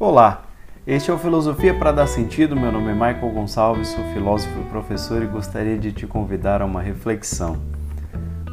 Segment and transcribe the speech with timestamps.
[0.00, 0.44] Olá,
[0.86, 2.54] este é o Filosofia para Dar Sentido.
[2.54, 6.64] Meu nome é Michael Gonçalves, sou filósofo e professor e gostaria de te convidar a
[6.64, 7.56] uma reflexão.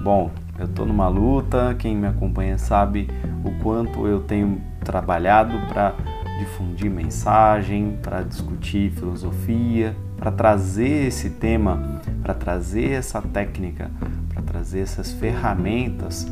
[0.04, 3.12] Bom, eu estou numa luta, quem me acompanha sabe
[3.44, 5.94] o quanto eu tenho trabalhado para
[6.40, 13.92] difundir mensagem, para discutir filosofia, para trazer esse tema, para trazer essa técnica,
[14.34, 16.26] para trazer essas ferramentas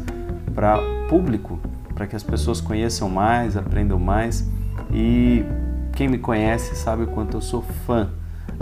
[0.55, 1.59] para público,
[1.93, 4.51] para que as pessoas conheçam mais, aprendam mais
[4.91, 5.45] e
[5.93, 8.09] quem me conhece sabe o quanto eu sou fã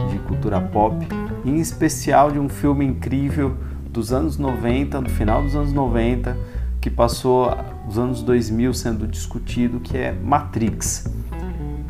[0.10, 1.08] de cultura pop,
[1.46, 3.56] em especial de um filme incrível
[3.90, 6.38] dos anos 90, do final dos anos 90,
[6.80, 7.56] que passou
[7.88, 11.12] os anos 2000 sendo discutido, que é Matrix.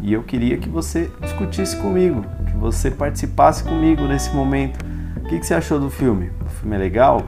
[0.02, 4.84] E eu queria que você discutisse comigo, que você participasse comigo nesse momento.
[5.18, 6.32] O que, que você achou do filme?
[6.46, 7.24] O filme é legal?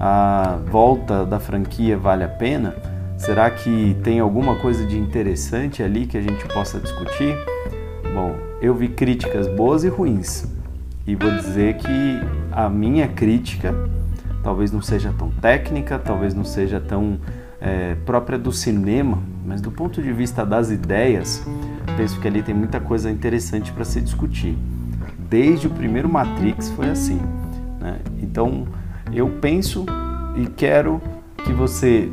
[0.00, 2.74] A volta da franquia vale a pena?
[3.18, 7.36] Será que tem alguma coisa de interessante ali que a gente possa discutir?
[8.14, 10.46] Bom, eu vi críticas boas e ruins.
[11.04, 11.88] E vou dizer que
[12.52, 13.74] a minha crítica
[14.42, 17.18] talvez não seja tão técnica, talvez não seja tão
[17.60, 21.44] é, própria do cinema, mas do ponto de vista das ideias,
[21.96, 24.56] penso que ali tem muita coisa interessante para se discutir.
[25.18, 27.20] Desde o primeiro Matrix foi assim.
[27.80, 27.98] Né?
[28.22, 28.68] Então
[29.12, 29.84] eu penso
[30.36, 31.02] e quero
[31.44, 32.12] que você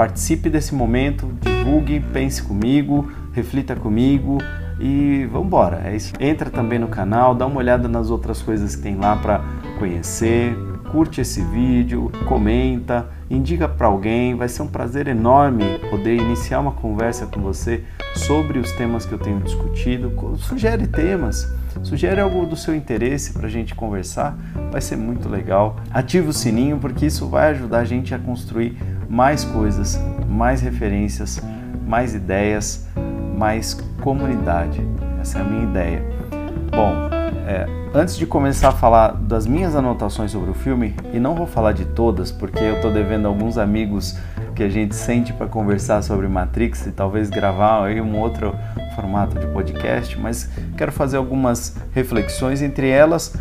[0.00, 4.38] Participe desse momento, divulgue, pense comigo, reflita comigo
[4.80, 5.82] e vamos embora.
[5.84, 6.14] É isso.
[6.18, 9.44] Entra também no canal, dá uma olhada nas outras coisas que tem lá para
[9.78, 10.56] conhecer,
[10.90, 14.34] curte esse vídeo, comenta, indica para alguém.
[14.34, 17.84] Vai ser um prazer enorme poder iniciar uma conversa com você
[18.14, 20.10] sobre os temas que eu tenho discutido.
[20.38, 21.46] Sugere temas,
[21.82, 24.34] sugere algo do seu interesse para a gente conversar.
[24.72, 25.76] Vai ser muito legal.
[25.90, 28.78] Ative o sininho porque isso vai ajudar a gente a construir
[29.10, 31.42] mais coisas, mais referências,
[31.84, 32.86] mais ideias,
[33.36, 34.80] mais comunidade.
[35.20, 36.04] Essa é a minha ideia.
[36.70, 36.94] Bom,
[37.44, 41.48] é, antes de começar a falar das minhas anotações sobre o filme, e não vou
[41.48, 44.16] falar de todas, porque eu estou devendo alguns amigos
[44.54, 48.54] que a gente sente para conversar sobre Matrix e talvez gravar aí um outro
[48.94, 53.34] formato de podcast, mas quero fazer algumas reflexões, entre elas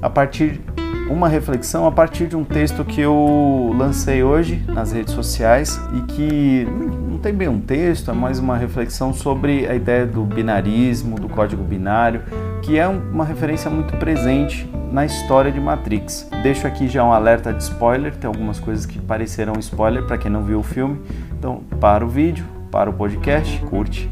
[0.00, 0.60] a partir
[1.08, 6.00] uma reflexão a partir de um texto que eu lancei hoje nas redes sociais e
[6.12, 6.66] que
[7.08, 11.28] não tem bem um texto, é mais uma reflexão sobre a ideia do binarismo, do
[11.28, 12.22] código binário,
[12.62, 16.28] que é uma referência muito presente na história de Matrix.
[16.42, 20.30] Deixo aqui já um alerta de spoiler, tem algumas coisas que parecerão spoiler para quem
[20.30, 21.00] não viu o filme.
[21.38, 24.10] Então, para o vídeo, para o podcast, curte.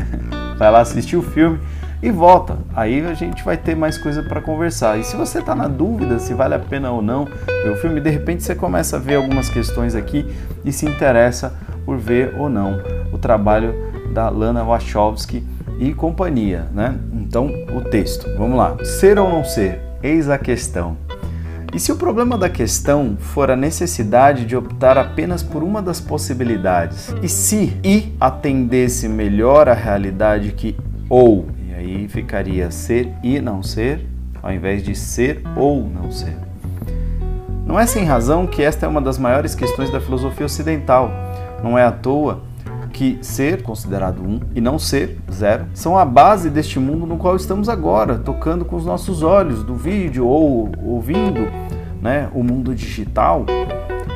[0.58, 1.58] Vai lá assistir o filme
[2.02, 2.58] e volta.
[2.74, 4.98] Aí a gente vai ter mais coisa para conversar.
[4.98, 8.00] E se você está na dúvida se vale a pena ou não ver o filme,
[8.00, 10.26] de repente você começa a ver algumas questões aqui
[10.64, 12.80] e se interessa por ver ou não
[13.12, 13.74] o trabalho
[14.12, 15.44] da Lana Wachowski
[15.78, 16.98] e companhia, né?
[17.12, 18.26] Então, o texto.
[18.36, 18.76] Vamos lá.
[18.84, 19.80] Ser ou não ser?
[20.02, 20.96] Eis a questão.
[21.72, 26.00] E se o problema da questão for a necessidade de optar apenas por uma das
[26.00, 27.14] possibilidades?
[27.22, 30.76] E se I atendesse melhor à realidade que
[31.08, 31.46] ou
[31.80, 34.06] Aí ficaria ser e não ser,
[34.42, 36.36] ao invés de ser ou não ser.
[37.64, 41.10] Não é sem razão que esta é uma das maiores questões da filosofia ocidental.
[41.64, 42.42] Não é à toa
[42.92, 47.34] que ser, considerado um, e não ser, zero, são a base deste mundo no qual
[47.34, 51.48] estamos agora, tocando com os nossos olhos, do vídeo ou ouvindo
[52.02, 53.46] né, o mundo digital.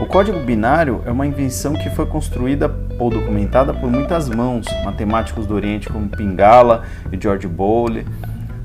[0.01, 5.47] O código binário é uma invenção que foi construída ou documentada por muitas mãos, matemáticos
[5.47, 8.07] do Oriente como Pingala e George Bowley,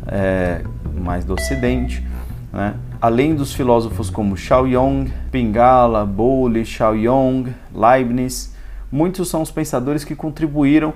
[0.08, 0.62] é,
[1.00, 2.06] mais do Ocidente,
[2.52, 2.74] né?
[3.02, 8.54] além dos filósofos como Xiaoyong, Pingala, Bowley, Xiaoyong, Leibniz,
[8.92, 10.94] muitos são os pensadores que contribuíram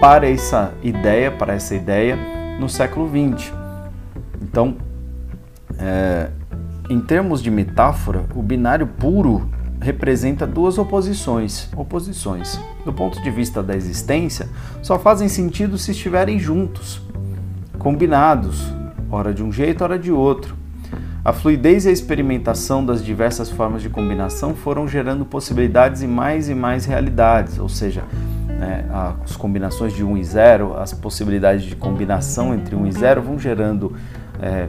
[0.00, 2.16] para essa ideia, para essa ideia
[2.58, 3.52] no século XX.
[4.42, 4.76] Então,
[5.78, 6.30] é,
[6.88, 9.48] em termos de metáfora, o binário puro
[9.80, 11.68] representa duas oposições.
[11.76, 14.48] Oposições, do ponto de vista da existência,
[14.82, 17.02] só fazem sentido se estiverem juntos,
[17.78, 18.72] combinados,
[19.10, 20.54] ora de um jeito, ora de outro.
[21.24, 26.48] A fluidez e a experimentação das diversas formas de combinação foram gerando possibilidades e mais
[26.48, 28.04] e mais realidades, ou seja,
[28.46, 28.86] né,
[29.24, 33.38] as combinações de 1 e 0, as possibilidades de combinação entre 1 e 0 vão
[33.40, 33.92] gerando
[34.40, 34.68] é,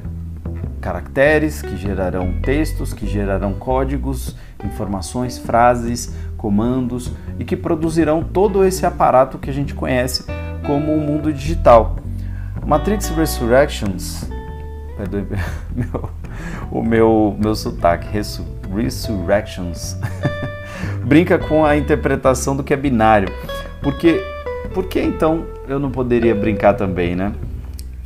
[0.88, 8.86] caracteres, que gerarão textos, que gerarão códigos, informações, frases, comandos e que produzirão todo esse
[8.86, 10.24] aparato que a gente conhece
[10.66, 11.98] como o mundo digital.
[12.66, 14.30] Matrix Resurrections,
[15.76, 16.10] meu,
[16.72, 18.08] o meu, meu sotaque,
[18.74, 19.98] Resurrections,
[21.04, 23.28] brinca com a interpretação do que é binário,
[23.82, 24.24] porque
[24.74, 27.34] por que então eu não poderia brincar também, né?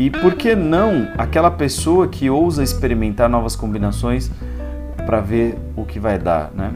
[0.01, 4.31] E por que não aquela pessoa que ousa experimentar novas combinações
[5.05, 6.71] para ver o que vai dar, né?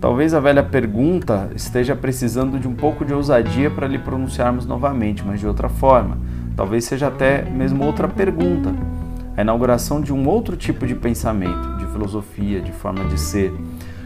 [0.00, 5.22] Talvez a velha pergunta esteja precisando de um pouco de ousadia para lhe pronunciarmos novamente,
[5.24, 6.18] mas de outra forma.
[6.56, 8.74] Talvez seja até mesmo outra pergunta.
[9.36, 13.54] A inauguração de um outro tipo de pensamento, de filosofia, de forma de ser.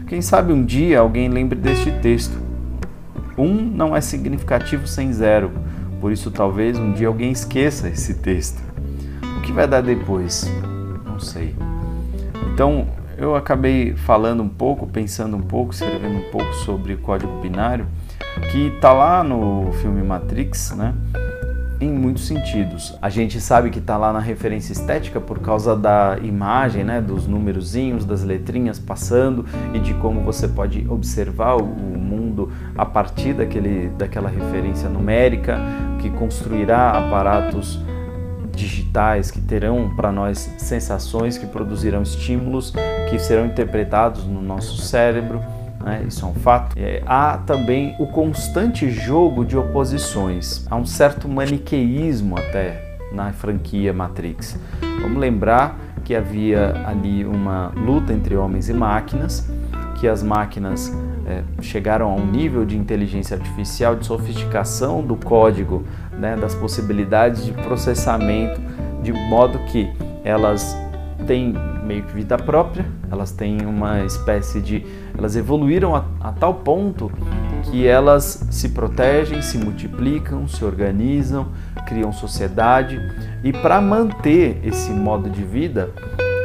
[0.05, 2.37] Quem sabe um dia alguém lembre deste texto.
[3.35, 5.49] Um não é significativo sem zero,
[6.01, 8.59] por isso talvez um dia alguém esqueça esse texto.
[9.37, 10.51] O que vai dar depois?
[11.05, 11.55] Não sei.
[12.51, 12.87] Então,
[13.17, 17.85] eu acabei falando um pouco, pensando um pouco, escrevendo um pouco sobre código binário,
[18.51, 20.95] que está lá no filme Matrix, né?
[21.79, 22.97] Em muitos sentidos.
[23.01, 27.27] A gente sabe que está lá na referência estética por causa da imagem, né, dos
[27.27, 33.89] númerozinhos, das letrinhas passando e de como você pode observar o mundo a partir daquele,
[33.89, 35.59] daquela referência numérica
[36.01, 37.79] que construirá aparatos
[38.55, 42.73] digitais que terão para nós sensações, que produzirão estímulos,
[43.09, 45.41] que serão interpretados no nosso cérebro.
[45.83, 46.03] Né?
[46.07, 46.75] Isso é um fato.
[46.77, 50.65] É, há também o constante jogo de oposições.
[50.69, 54.59] Há um certo maniqueísmo até na franquia Matrix.
[55.01, 59.49] Vamos lembrar que havia ali uma luta entre homens e máquinas,
[59.99, 60.91] que as máquinas
[61.25, 67.45] é, chegaram a um nível de inteligência artificial, de sofisticação do código, né, das possibilidades
[67.45, 68.61] de processamento,
[69.01, 69.91] de modo que
[70.23, 70.75] elas
[71.25, 71.53] têm
[71.83, 74.85] meio que vida própria, elas têm uma espécie de.
[75.17, 77.11] Elas evoluíram a, a tal ponto
[77.63, 81.47] que elas se protegem, se multiplicam, se organizam,
[81.87, 82.99] criam sociedade
[83.43, 85.91] e para manter esse modo de vida,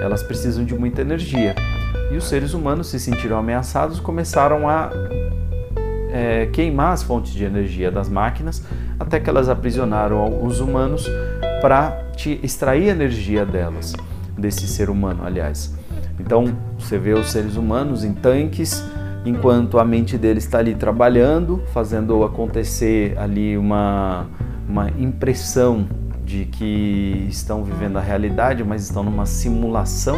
[0.00, 1.54] elas precisam de muita energia.
[2.10, 4.90] E os seres humanos se sentiram ameaçados, começaram a
[6.10, 8.62] é, queimar as fontes de energia das máquinas,
[8.98, 11.06] até que elas aprisionaram os humanos
[11.60, 12.06] para
[12.42, 13.92] extrair energia delas,
[14.36, 15.74] desse ser humano, aliás.
[16.18, 18.82] Então você vê os seres humanos em tanques,
[19.24, 24.26] enquanto a mente deles está ali trabalhando, fazendo acontecer ali uma,
[24.68, 25.86] uma impressão
[26.24, 30.16] de que estão vivendo a realidade, mas estão numa simulação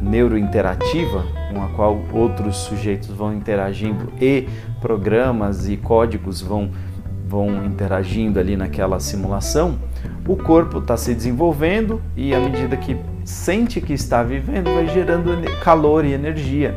[0.00, 4.48] neurointerativa, com a qual outros sujeitos vão interagindo e
[4.80, 6.70] programas e códigos vão,
[7.26, 9.78] vão interagindo ali naquela simulação,
[10.26, 15.30] o corpo está se desenvolvendo e à medida que sente que está vivendo, vai gerando
[15.62, 16.72] calor e energia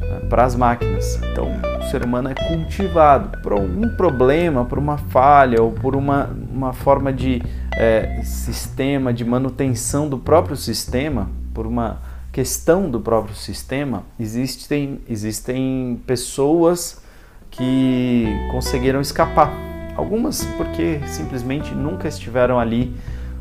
[0.00, 1.20] né, para as máquinas.
[1.30, 1.48] Então,
[1.78, 6.72] o ser humano é cultivado por um problema, por uma falha ou por uma, uma
[6.72, 7.42] forma de
[7.76, 16.02] é, sistema, de manutenção do próprio sistema, por uma questão do próprio sistema, existem, existem
[16.04, 17.00] pessoas
[17.48, 19.52] que conseguiram escapar.
[19.96, 22.92] Algumas porque simplesmente nunca estiveram ali,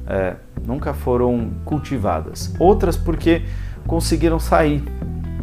[0.05, 2.53] é, nunca foram cultivadas.
[2.59, 3.41] Outras porque
[3.87, 4.83] conseguiram sair,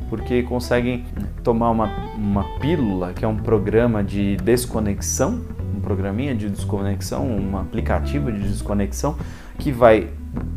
[0.09, 1.05] porque conseguem
[1.43, 5.41] tomar uma, uma pílula, que é um programa de desconexão,
[5.77, 9.17] um programinha de desconexão, um aplicativo de desconexão,
[9.59, 10.09] que vai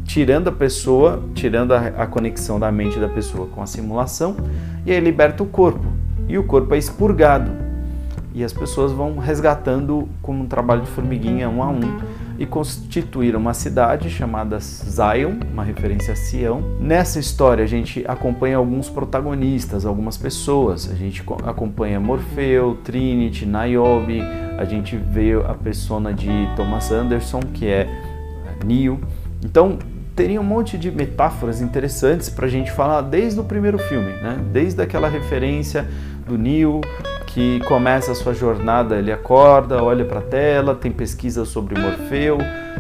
[0.05, 4.35] tirando a pessoa, tirando a, a, conexão da mente da pessoa com a simulação,
[4.85, 5.85] e aí liberta o corpo.
[6.27, 7.51] E o corpo é expurgado.
[8.33, 11.99] E as pessoas vão resgatando como um trabalho de formiguinha um a um
[12.39, 16.61] e constituíram uma cidade chamada Zion, uma referência a Sião.
[16.79, 20.89] Nessa história a gente acompanha alguns protagonistas, algumas pessoas.
[20.91, 24.21] A gente acompanha Morfeu, Trinity, Niobe,
[24.57, 27.87] a gente vê a persona de Thomas Anderson, que é
[28.65, 28.99] Neo.
[29.43, 29.77] Então,
[30.15, 34.39] teria um monte de metáforas interessantes para a gente falar desde o primeiro filme, né?
[34.51, 35.87] desde aquela referência
[36.25, 36.81] do Neo
[37.33, 42.37] que começa a sua jornada, ele acorda, olha para a tela, tem pesquisa sobre Morfeu,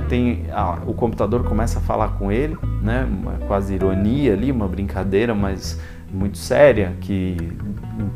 [0.07, 3.03] tem ah, o computador começa a falar com ele, né?
[3.03, 5.79] Uma quase ironia ali, uma brincadeira, mas
[6.13, 7.35] muito séria que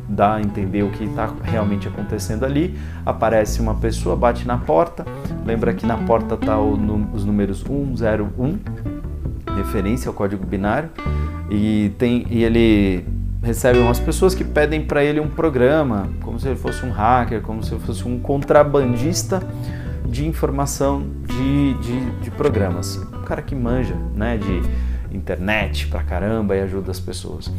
[0.08, 2.78] dá a entender o que está realmente acontecendo ali.
[3.04, 5.04] Aparece uma pessoa, bate na porta,
[5.44, 8.58] lembra que na porta tá os números 101,
[9.56, 10.90] referência ao código binário,
[11.50, 13.04] e tem e ele
[13.42, 17.40] recebe umas pessoas que pedem para ele um programa, como se ele fosse um hacker,
[17.40, 19.42] como se ele fosse um contrabandista
[20.04, 22.96] de informação de, de, de programas.
[22.96, 24.62] Um cara que manja, né, de
[25.12, 27.52] internet pra caramba e ajuda as pessoas.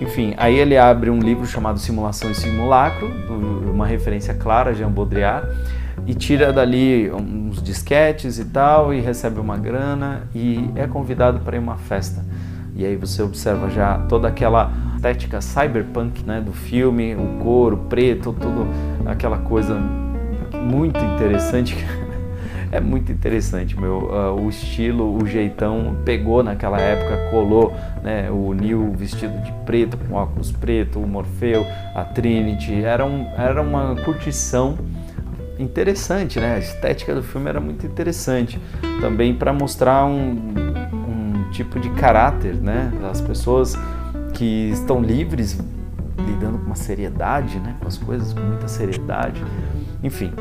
[0.00, 3.10] Enfim, aí ele abre um livro chamado Simulação e Simulacro,
[3.72, 5.48] uma referência clara a Jean Baudrillard,
[6.06, 11.56] e tira dali uns disquetes e tal, e recebe uma grana e é convidado para
[11.56, 12.24] ir uma festa.
[12.74, 18.32] E aí você observa já toda aquela estética cyberpunk né, do filme, o couro preto,
[18.32, 18.66] tudo
[19.04, 19.78] aquela coisa
[20.54, 21.76] muito interessante.
[22.72, 24.08] é muito interessante, meu.
[24.08, 27.70] Uh, o estilo, o jeitão pegou naquela época, colou,
[28.02, 28.30] né?
[28.30, 32.82] O Neil vestido de preto, com óculos preto, o Morfeu, a Trinity.
[32.82, 34.78] Era, um, era uma curtição
[35.58, 36.54] interessante, né?
[36.54, 38.58] A estética do filme era muito interessante.
[39.02, 40.54] Também para mostrar um,
[41.06, 42.90] um tipo de caráter, né?
[43.10, 43.76] As pessoas
[44.32, 45.60] que estão livres
[46.26, 47.76] lidando com uma seriedade, né?
[47.78, 49.44] Com as coisas com muita seriedade.
[50.02, 50.32] Enfim.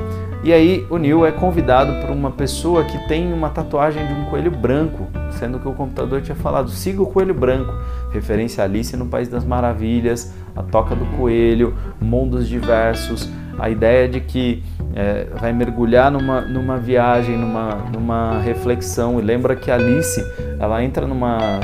[0.43, 4.25] E aí o Neil é convidado por uma pessoa que tem uma tatuagem de um
[4.25, 7.71] coelho branco, sendo que o computador tinha falado siga o coelho branco,
[8.11, 14.09] referência a Alice no País das Maravilhas, a toca do coelho, mundos diversos, a ideia
[14.09, 14.63] de que
[14.95, 19.19] é, vai mergulhar numa, numa viagem, numa, numa reflexão.
[19.19, 20.25] E lembra que Alice
[20.59, 21.59] ela entra numa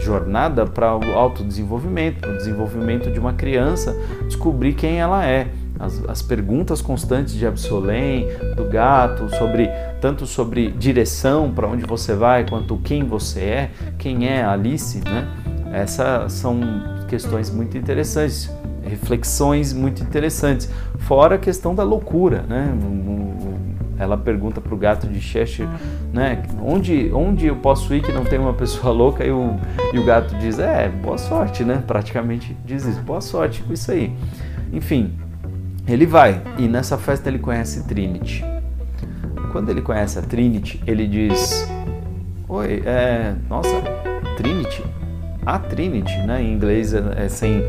[0.00, 6.02] jornada para o autodesenvolvimento, para o desenvolvimento de uma criança, descobrir quem ela é as,
[6.08, 9.68] as perguntas constantes de Absolém, do gato, sobre
[10.00, 15.28] tanto sobre direção para onde você vai, quanto quem você é, quem é Alice, né?
[15.72, 16.60] Essas são
[17.08, 18.50] questões muito interessantes,
[18.82, 20.70] reflexões muito interessantes.
[20.98, 22.72] Fora a questão da loucura, né?
[23.98, 25.68] Ela pergunta para o gato de Cheshire,
[26.12, 26.42] né?
[26.62, 29.24] Onde, onde eu posso ir que não tem uma pessoa louca?
[29.24, 29.56] E o,
[29.92, 31.82] e o gato diz, é, boa sorte, né?
[31.86, 34.14] Praticamente diz isso, boa sorte com isso aí.
[34.72, 35.14] Enfim,
[35.86, 38.44] ele vai e nessa festa ele conhece Trinity.
[39.52, 41.66] Quando ele conhece a Trinity, ele diz:
[42.48, 43.80] Oi, é, nossa,
[44.36, 44.84] Trinity?
[45.44, 46.42] A Trinity, né?
[46.42, 47.62] Em inglês é, é sem.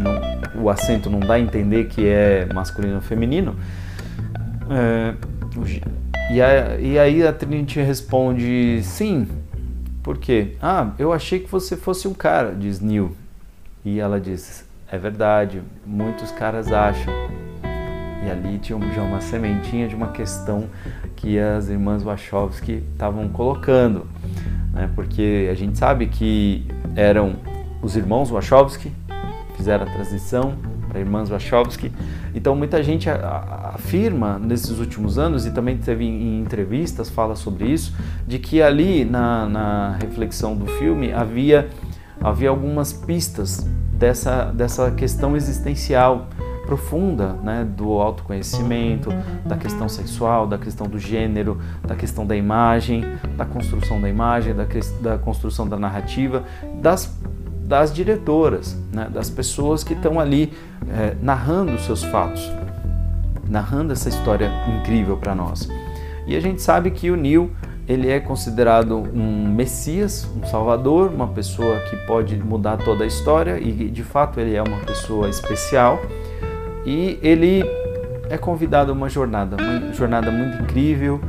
[0.00, 3.56] Não, o acento não dá a entender que é masculino ou feminino.
[4.70, 5.14] É,
[6.30, 9.26] e, a, e aí a Trinity responde: Sim,
[10.02, 10.54] por quê?
[10.62, 13.16] Ah, eu achei que você fosse um cara, diz Neil.
[13.84, 17.12] E ela diz: É verdade, muitos caras acham.
[18.24, 20.64] E ali tinha já uma sementinha de uma questão
[21.14, 24.06] que as irmãs Wachowski estavam colocando,
[24.72, 24.90] né?
[24.94, 27.36] porque a gente sabe que eram
[27.82, 28.92] os irmãos Wachowski,
[29.56, 30.54] fizeram a transição
[30.88, 31.92] para irmãs Wachowski.
[32.34, 37.94] Então muita gente afirma nesses últimos anos e também teve em entrevistas fala sobre isso,
[38.26, 41.68] de que ali na, na reflexão do filme havia
[42.20, 46.28] havia algumas pistas dessa dessa questão existencial
[46.66, 49.10] profunda né, do autoconhecimento,
[49.44, 53.04] da questão sexual, da questão do gênero, da questão da imagem,
[53.36, 54.66] da construção da imagem, da,
[55.00, 56.44] da construção da narrativa,
[56.82, 57.16] das,
[57.64, 60.52] das diretoras, né, das pessoas que estão ali
[60.88, 62.50] é, narrando os seus fatos,
[63.48, 65.68] narrando essa história incrível para nós.
[66.26, 67.50] E a gente sabe que o Neil
[67.88, 73.60] ele é considerado um messias, um salvador, uma pessoa que pode mudar toda a história
[73.60, 76.00] e de fato ele é uma pessoa especial
[76.86, 77.64] e ele
[78.30, 81.20] é convidado a uma jornada, uma jornada muito incrível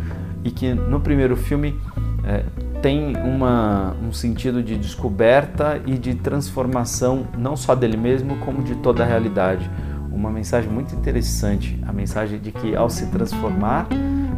[0.44, 1.76] e que no primeiro filme
[2.24, 2.44] é,
[2.82, 8.76] tem uma, um sentido de descoberta e de transformação não só dele mesmo, como de
[8.76, 9.70] toda a realidade.
[10.12, 13.88] Uma mensagem muito interessante, a mensagem de que ao se transformar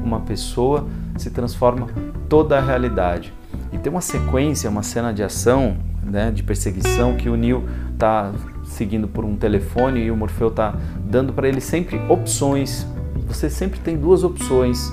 [0.03, 1.87] uma pessoa, se transforma
[2.27, 3.33] toda a realidade.
[3.71, 8.31] E tem uma sequência, uma cena de ação, né, de perseguição que o Neil está
[8.79, 12.87] seguindo por um telefone e o Morfeu está dando para ele sempre opções.
[13.27, 14.89] Você sempre tem duas opções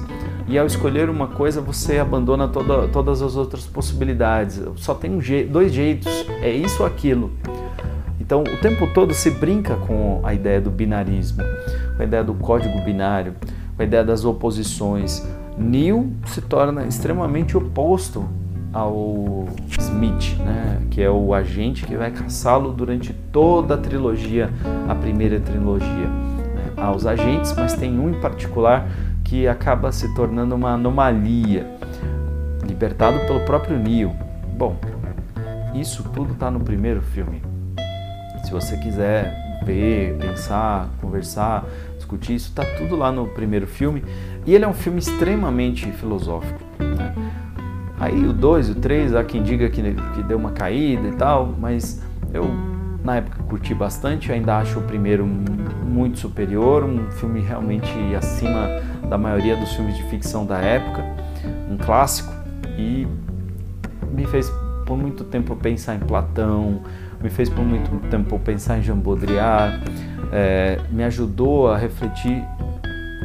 [0.48, 4.60] e ao escolher uma coisa você abandona toda, todas as outras possibilidades.
[4.74, 6.12] Só tem um je dois jeitos,
[6.42, 7.30] é isso ou aquilo.
[8.20, 11.44] Então o tempo todo se brinca com a ideia do binarismo,
[11.96, 13.34] com a ideia do código binário,
[13.76, 15.24] com a ideia das oposições.
[15.56, 18.28] Neil se torna extremamente oposto
[18.72, 19.46] ao
[19.78, 24.50] Smith, né, que é o agente que vai caçá-lo durante toda a trilogia,
[24.88, 25.88] a primeira trilogia.
[25.88, 26.72] Né.
[26.76, 28.88] Há os agentes, mas tem um em particular
[29.24, 31.66] que acaba se tornando uma anomalia,
[32.66, 34.12] libertado pelo próprio Neo.
[34.56, 34.76] Bom,
[35.74, 37.42] isso tudo está no primeiro filme.
[38.44, 41.64] Se você quiser ver, pensar, conversar,
[41.96, 44.04] discutir, isso está tudo lá no primeiro filme.
[44.46, 46.60] E ele é um filme extremamente filosófico.
[46.78, 47.25] Né?
[47.98, 51.12] Aí o 2 e o 3, há quem diga que, que deu uma caída e
[51.12, 52.44] tal, mas eu
[53.02, 58.68] na época curti bastante, ainda acho o primeiro muito superior, um filme realmente acima
[59.08, 61.04] da maioria dos filmes de ficção da época,
[61.70, 62.32] um clássico
[62.76, 63.06] e
[64.12, 64.50] me fez
[64.84, 66.82] por muito tempo pensar em Platão,
[67.22, 69.80] me fez por muito tempo pensar em Jean Baudrillard,
[70.32, 72.42] é, me ajudou a refletir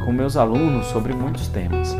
[0.04, 1.96] com meus alunos sobre muitos temas.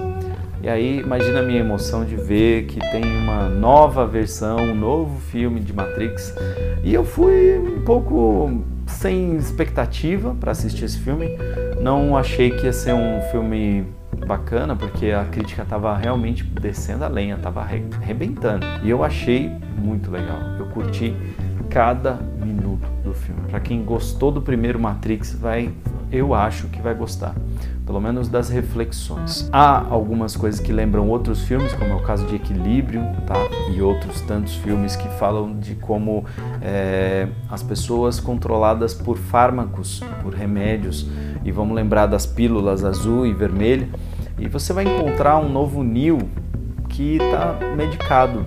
[0.62, 5.20] E aí, imagina a minha emoção de ver que tem uma nova versão, um novo
[5.22, 6.32] filme de Matrix.
[6.84, 11.36] E eu fui um pouco sem expectativa para assistir esse filme.
[11.80, 13.84] Não achei que ia ser um filme
[14.24, 18.64] bacana, porque a crítica estava realmente descendo a lenha, estava arrebentando.
[18.84, 20.38] E eu achei muito legal.
[20.60, 21.12] Eu curti
[21.70, 23.40] cada minuto do filme.
[23.50, 25.72] Para quem gostou do primeiro Matrix, vai,
[26.12, 27.34] eu acho que vai gostar,
[27.84, 29.48] pelo menos das reflexões.
[29.52, 33.34] Há algumas coisas que lembram outros filmes, como é o caso de Equilíbrio, tá?
[33.74, 36.24] E outros tantos filmes que falam de como
[36.60, 41.06] é, as pessoas controladas por fármacos, por remédios,
[41.44, 43.88] e vamos lembrar das pílulas azul e vermelha,
[44.38, 46.18] e você vai encontrar um novo Neil
[46.88, 48.46] que está medicado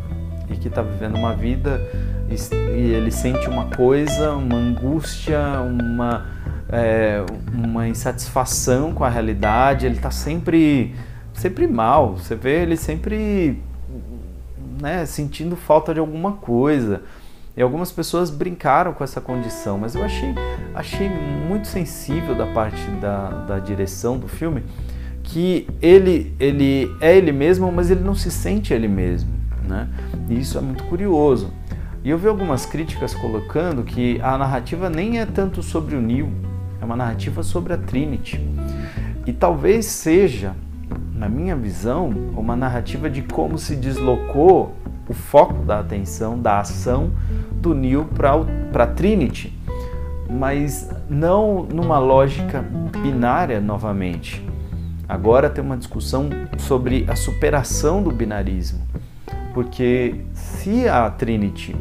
[0.50, 1.82] e que está vivendo uma vida
[2.28, 6.26] e ele sente uma coisa, uma angústia, uma,
[6.70, 10.96] é, uma insatisfação com a realidade, ele está sempre,
[11.34, 13.62] sempre mal, você vê ele sempre
[14.82, 17.02] né, sentindo falta de alguma coisa.
[17.58, 20.36] E algumas pessoas brincaram com essa condição, mas eu achei,
[20.74, 24.62] achei muito sensível da parte da, da direção do filme
[25.24, 29.30] que ele, ele é ele mesmo, mas ele não se sente ele mesmo.
[29.68, 29.88] Né?
[30.30, 31.52] E isso é muito curioso.
[32.04, 36.30] E eu vi algumas críticas colocando que a narrativa nem é tanto sobre o Neil,
[36.82, 38.40] é uma narrativa sobre a Trinity.
[39.26, 40.54] E talvez seja,
[41.14, 44.76] na minha visão, uma narrativa de como se deslocou
[45.08, 47.12] o foco da atenção, da ação
[47.54, 49.54] do Neil para a Trinity,
[50.30, 52.64] mas não numa lógica
[53.02, 54.44] binária novamente.
[55.08, 58.82] Agora tem uma discussão sobre a superação do binarismo,
[59.54, 61.76] porque se a Trinity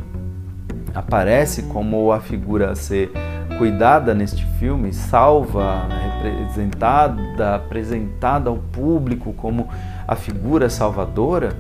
[0.95, 3.11] aparece como a figura a ser
[3.59, 5.87] cuidada neste filme, salva,
[6.23, 9.69] representada, apresentada ao público como
[10.07, 11.57] a figura salvadora,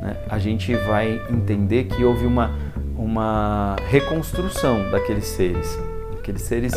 [0.00, 2.50] né, a gente vai entender que houve uma,
[2.96, 5.78] uma reconstrução daqueles seres.
[6.18, 6.72] Aqueles seres,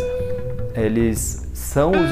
[0.75, 2.12] eles são os,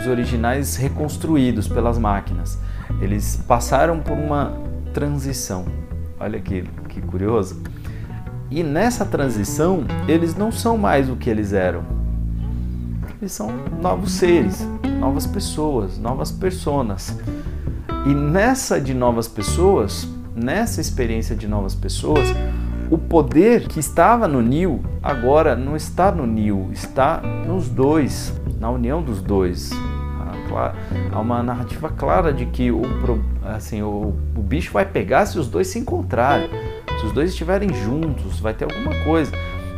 [0.00, 2.58] os originais reconstruídos pelas máquinas.
[3.00, 4.52] Eles passaram por uma
[4.92, 5.64] transição.
[6.18, 7.62] Olha que, que curioso.
[8.50, 11.84] E nessa transição, eles não são mais o que eles eram.
[13.20, 14.66] Eles são novos seres,
[14.98, 17.16] novas pessoas, novas personas.
[18.06, 22.28] E nessa de novas pessoas, nessa experiência de novas pessoas,
[22.90, 28.68] o poder que estava no Nil agora não está no Nil, está nos dois, na
[28.68, 29.70] união dos dois.
[31.12, 32.82] Há uma narrativa clara de que o,
[33.44, 36.50] assim, o, o bicho vai pegar se os dois se encontrarem.
[37.00, 39.32] Se os dois estiverem juntos, vai ter alguma coisa.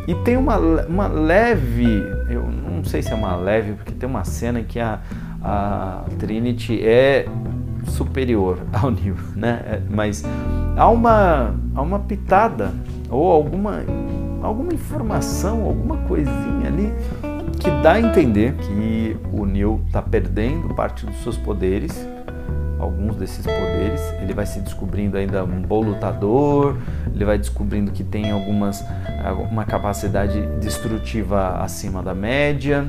[0.08, 1.86] E tem uma, uma leve,
[2.28, 4.98] eu não sei se é uma leve, porque tem uma cena em que a,
[5.40, 7.26] a Trinity é
[7.86, 9.62] superior ao Neo, né?
[9.64, 10.24] É, mas
[10.76, 12.72] há uma, há uma pitada
[13.08, 13.84] ou alguma,
[14.42, 16.92] alguma informação, alguma coisinha ali
[17.60, 22.04] que dá a entender que o Neo está perdendo parte dos seus poderes
[22.82, 24.00] alguns desses poderes.
[24.20, 26.76] Ele vai se descobrindo ainda um bom lutador,
[27.14, 28.84] ele vai descobrindo que tem algumas
[29.50, 32.86] uma capacidade destrutiva acima da média,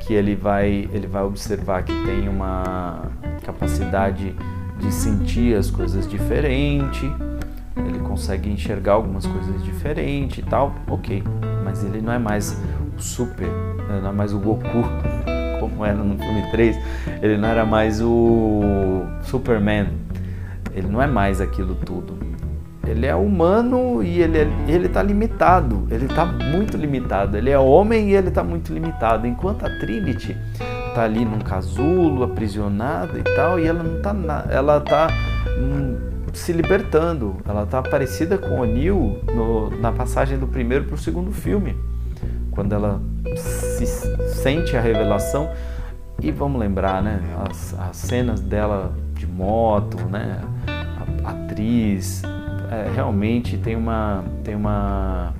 [0.00, 3.10] que ele vai ele vai observar que tem uma
[3.42, 4.34] capacidade
[4.78, 7.10] de sentir as coisas diferente,
[7.76, 11.22] ele consegue enxergar algumas coisas diferentes e tal, ok,
[11.64, 12.56] mas ele não é mais
[12.96, 13.48] o super,
[14.02, 14.84] não é mais o Goku
[15.78, 16.76] como era no filme 3,
[17.22, 19.86] ele não era mais o Superman.
[20.74, 22.18] Ele não é mais aquilo tudo.
[22.84, 25.86] Ele é humano e ele é, ele está limitado.
[25.88, 27.36] Ele está muito limitado.
[27.36, 29.26] Ele é homem e ele está muito limitado.
[29.26, 30.36] Enquanto a Trinity
[30.88, 35.08] está ali num casulo, aprisionada e tal, e ela não está, ela está
[35.60, 35.96] hum,
[36.32, 37.36] se libertando.
[37.46, 39.20] Ela está parecida com o Neil
[39.80, 41.76] na passagem do primeiro para o segundo filme,
[42.50, 43.00] quando ela
[43.36, 43.86] se
[44.28, 45.50] sente a revelação
[46.20, 52.22] e vamos lembrar, né, as, as cenas dela de moto, né, a, a atriz,
[52.70, 55.32] é, realmente tem uma tem uma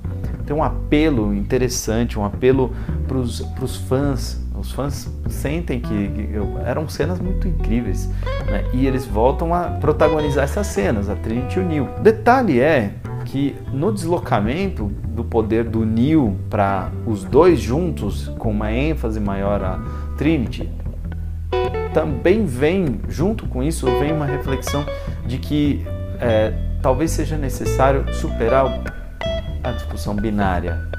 [0.45, 2.73] tem um apelo interessante, um apelo
[3.07, 4.39] para os fãs.
[4.57, 6.29] Os fãs sentem que, que
[6.65, 8.09] eram cenas muito incríveis,
[8.45, 8.65] né?
[8.73, 11.87] E eles voltam a protagonizar essas cenas, a Trinity o Neil.
[12.01, 12.93] Detalhe é
[13.31, 19.63] que no deslocamento do poder do Neo para os dois juntos, com uma ênfase maior
[19.63, 19.79] a
[20.17, 20.67] Trinity,
[21.93, 24.83] também vem, junto com isso, vem uma reflexão
[25.27, 25.85] de que
[26.19, 28.83] é, talvez seja necessário superar
[29.63, 30.89] a discussão binária,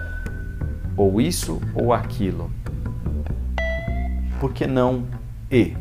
[0.97, 2.51] ou isso ou aquilo.
[4.38, 5.05] Por que não
[5.51, 5.77] e?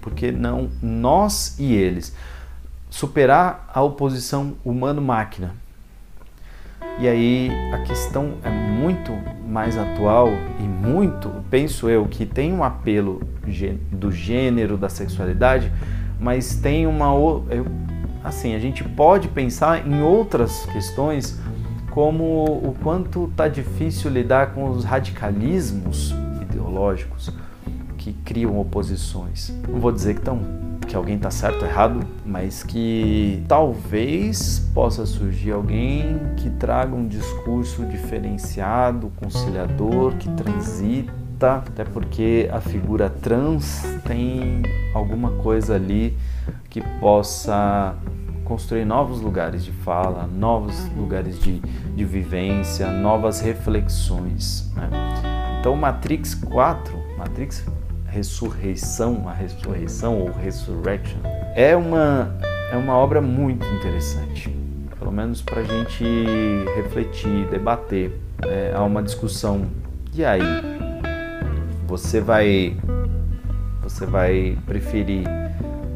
[0.00, 2.14] Por que não nós e eles?
[2.90, 5.54] Superar a oposição humano-máquina.
[6.98, 9.12] E aí a questão é muito
[9.46, 13.22] mais atual e muito, penso eu, que tem um apelo
[13.92, 15.72] do gênero, da sexualidade,
[16.18, 17.08] mas tem uma
[18.24, 21.40] assim, a gente pode pensar em outras questões
[21.90, 27.32] como o quanto tá difícil lidar com os radicalismos ideológicos
[28.12, 29.52] que criam oposições.
[29.68, 30.40] Não vou dizer que estão
[30.86, 37.06] que alguém está certo ou errado, mas que talvez possa surgir alguém que traga um
[37.06, 44.62] discurso diferenciado, conciliador, que transita, até porque a figura trans tem
[44.94, 46.16] alguma coisa ali
[46.70, 47.94] que possa
[48.44, 54.72] construir novos lugares de fala, novos lugares de, de vivência, novas reflexões.
[54.74, 54.88] Né?
[55.60, 57.62] Então, Matrix 4, Matrix
[58.10, 61.18] ressurreição, a ressurreição ou resurrection,
[61.54, 62.34] é uma,
[62.72, 64.54] é uma obra muito interessante,
[64.98, 66.04] pelo menos para a gente
[66.76, 68.12] refletir, debater.
[68.42, 69.66] É, há uma discussão.
[70.14, 70.42] E aí?
[71.86, 72.76] Você vai,
[73.82, 75.26] você vai preferir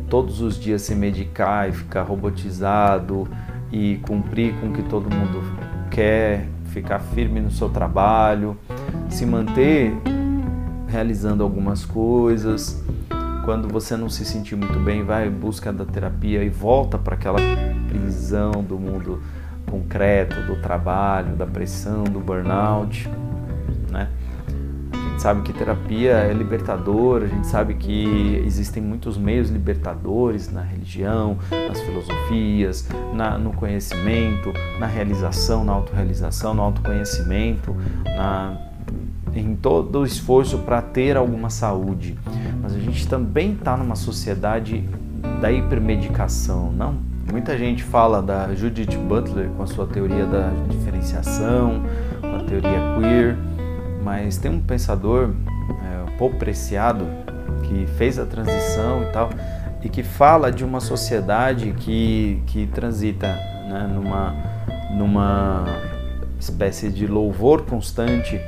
[0.09, 3.29] todos os dias se medicar e ficar robotizado
[3.70, 5.42] e cumprir com o que todo mundo
[5.90, 8.57] quer, ficar firme no seu trabalho,
[9.09, 9.94] se manter
[10.92, 12.85] realizando algumas coisas.
[13.46, 17.14] Quando você não se sentir muito bem, vai em busca da terapia e volta para
[17.14, 17.38] aquela
[17.88, 19.20] prisão do mundo
[19.68, 23.09] concreto, do trabalho, da pressão, do burnout,
[23.90, 24.09] né?
[24.92, 30.52] A gente sabe que terapia é libertadora, a gente sabe que existem muitos meios libertadores
[30.52, 37.74] na religião, nas filosofias, na, no conhecimento, na realização, na autorrealização, no autoconhecimento,
[38.05, 38.72] na
[39.35, 42.16] em todo o esforço para ter alguma saúde.
[42.61, 44.85] Mas a gente também está numa sociedade
[45.40, 47.12] da hipermedicação, não?
[47.31, 51.83] Muita gente fala da Judith Butler com a sua teoria da diferenciação,
[52.21, 53.37] com a teoria queer,
[54.03, 55.31] mas tem um pensador,
[55.68, 56.03] é,
[56.38, 57.05] Preciado,
[57.64, 59.31] que fez a transição e tal,
[59.83, 64.37] e que fala de uma sociedade que, que transita né, numa,
[64.97, 65.64] numa
[66.38, 68.40] espécie de louvor constante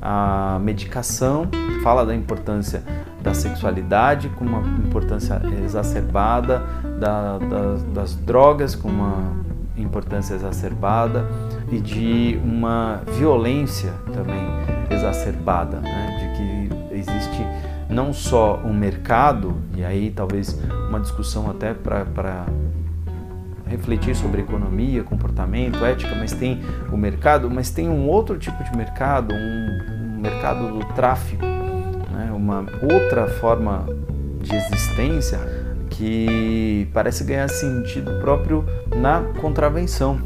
[0.00, 1.48] a medicação,
[1.82, 2.82] fala da importância
[3.22, 6.62] da sexualidade com uma importância exacerbada,
[6.98, 9.42] da, da, das drogas com uma
[9.76, 11.26] importância exacerbada
[11.70, 14.42] e de uma violência também
[14.90, 16.16] exacerbada, né?
[16.18, 17.46] de que existe
[17.88, 22.46] não só um mercado, e aí talvez uma discussão até para
[23.72, 26.60] refletir sobre economia, comportamento, ética, mas tem
[26.92, 32.30] o mercado, mas tem um outro tipo de mercado, um, um mercado do tráfico, né?
[32.34, 33.86] uma outra forma
[34.40, 35.38] de existência
[35.90, 40.20] que parece ganhar sentido próprio na contravenção,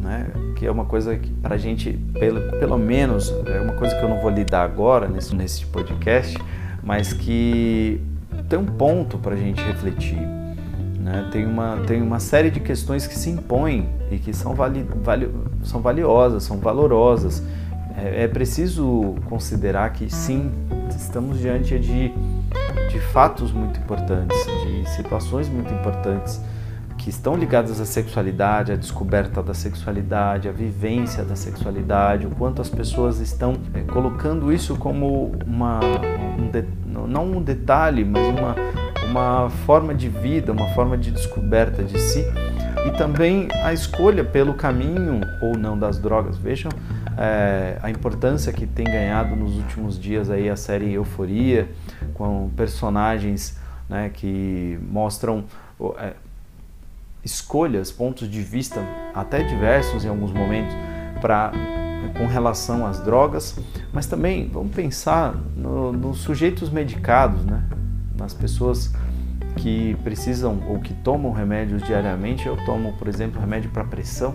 [0.00, 0.26] né?
[0.56, 4.04] que é uma coisa que para a gente, pelo, pelo menos, é uma coisa que
[4.04, 6.36] eu não vou lidar agora nesse, nesse podcast,
[6.82, 8.00] mas que
[8.48, 10.37] tem um ponto para a gente refletir.
[11.08, 11.26] Né?
[11.32, 15.32] Tem, uma, tem uma série de questões que se impõem e que são, vali, vali,
[15.62, 17.42] são valiosas, são valorosas.
[17.96, 20.52] É, é preciso considerar que sim,
[20.94, 22.12] estamos diante de,
[22.90, 26.40] de fatos muito importantes, de situações muito importantes
[26.98, 32.60] que estão ligadas à sexualidade, à descoberta da sexualidade, à vivência da sexualidade, o quanto
[32.60, 35.80] as pessoas estão é, colocando isso como uma,
[36.38, 38.56] um de, não um detalhe, mas uma,
[39.18, 42.24] uma forma de vida, uma forma de descoberta de si
[42.86, 46.36] e também a escolha pelo caminho ou não das drogas.
[46.36, 46.70] Vejam
[47.16, 51.68] é, a importância que tem ganhado nos últimos dias aí a série Euforia,
[52.14, 55.44] com personagens né, que mostram
[55.98, 56.12] é,
[57.24, 58.80] escolhas, pontos de vista
[59.14, 60.74] até diversos em alguns momentos
[61.20, 61.52] para
[62.16, 63.58] com relação às drogas,
[63.92, 67.60] mas também vamos pensar no, nos sujeitos medicados, né?
[68.18, 68.92] Nas pessoas
[69.56, 72.46] que precisam ou que tomam remédios diariamente.
[72.46, 74.34] Eu tomo, por exemplo, remédio para pressão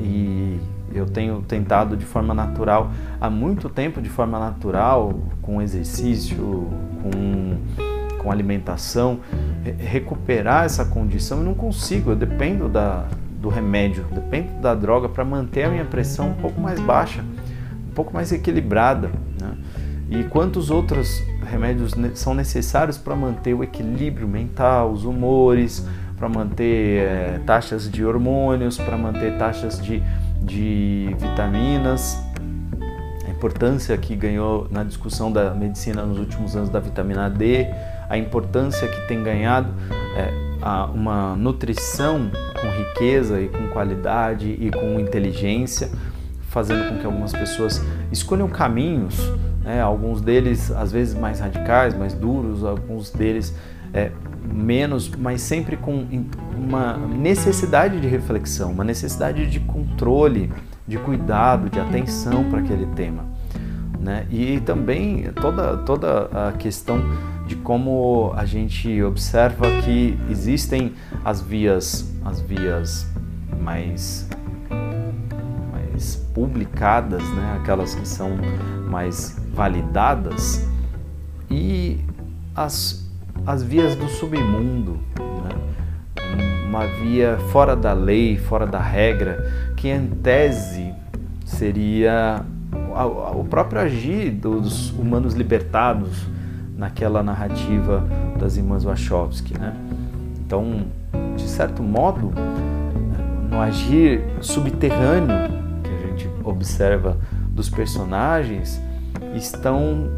[0.00, 0.60] e
[0.92, 2.90] eu tenho tentado de forma natural,
[3.20, 6.68] há muito tempo de forma natural, com exercício,
[7.02, 7.58] com,
[8.18, 9.20] com alimentação,
[9.78, 13.06] recuperar essa condição e não consigo, eu dependo da,
[13.40, 17.22] do remédio, dependo da droga para manter a minha pressão um pouco mais baixa,
[17.90, 19.10] um pouco mais equilibrada.
[19.40, 19.58] Né?
[20.10, 27.02] E quantos outros remédios são necessários para manter o equilíbrio mental, os humores, para manter
[27.02, 30.02] é, taxas de hormônios, para manter taxas de,
[30.42, 32.22] de vitaminas.
[33.26, 37.66] A importância que ganhou na discussão da medicina nos últimos anos da vitamina D,
[38.08, 39.72] a importância que tem ganhado
[40.16, 40.48] é,
[40.92, 42.30] uma nutrição
[42.60, 45.88] com riqueza e com qualidade e com inteligência,
[46.50, 47.80] fazendo com que algumas pessoas
[48.10, 49.20] escolham caminhos,
[49.68, 49.82] né?
[49.82, 53.54] alguns deles às vezes mais radicais, mais duros, alguns deles
[53.92, 54.10] é,
[54.50, 56.06] menos, mas sempre com
[56.56, 60.50] uma necessidade de reflexão, uma necessidade de controle,
[60.86, 63.26] de cuidado, de atenção para aquele tema.
[64.00, 64.26] Né?
[64.30, 67.02] E também toda, toda a questão
[67.46, 73.06] de como a gente observa que existem as vias, as vias
[73.60, 74.26] mais,
[75.72, 77.58] mais publicadas, né?
[77.60, 78.30] aquelas que são
[78.88, 80.64] mais validadas,
[81.50, 81.98] e
[82.54, 83.10] as,
[83.44, 85.50] as vias do submundo, né?
[86.68, 90.94] uma via fora da lei, fora da regra, que em tese
[91.44, 92.44] seria
[93.34, 96.24] o próprio agir dos humanos libertados
[96.76, 98.06] naquela narrativa
[98.38, 99.58] das irmãs Wachowski.
[99.58, 99.74] Né?
[100.38, 100.84] Então,
[101.36, 102.32] de certo modo,
[103.50, 105.50] no agir subterrâneo
[105.82, 107.16] que a gente observa
[107.50, 108.80] dos personagens,
[109.34, 110.08] estão